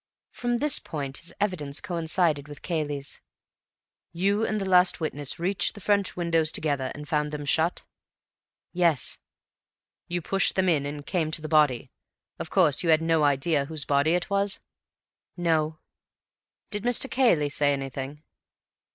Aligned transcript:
From 0.31 0.57
this 0.57 0.79
point 0.79 1.17
his 1.17 1.31
evidence 1.39 1.79
coincided 1.79 2.47
with 2.47 2.63
Cayley's. 2.63 3.21
"You 4.11 4.43
and 4.43 4.59
the 4.59 4.67
last 4.67 4.99
witness 4.99 5.37
reached 5.37 5.75
the 5.75 5.79
French 5.79 6.15
windows 6.15 6.51
together 6.51 6.91
and 6.95 7.07
found 7.07 7.31
them 7.31 7.45
shut?" 7.45 7.83
"Yes." 8.73 9.19
"You 10.07 10.19
pushed 10.23 10.55
them 10.55 10.67
in 10.67 10.87
and 10.87 11.05
came 11.05 11.29
to 11.29 11.41
the 11.43 11.47
body. 11.47 11.91
Of 12.39 12.49
course 12.49 12.81
you 12.81 12.89
had 12.89 13.03
no 13.03 13.23
idea 13.23 13.65
whose 13.65 13.85
body 13.85 14.15
it 14.15 14.27
was?" 14.27 14.59
"No." 15.37 15.77
"Did 16.71 16.81
Mr. 16.81 17.07
Cayley 17.07 17.49
say 17.49 17.71
anything?" 17.71 18.23